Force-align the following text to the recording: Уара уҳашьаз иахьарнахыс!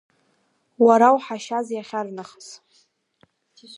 Уара 0.85 1.07
уҳашьаз 1.15 1.67
иахьарнахыс! 1.71 2.47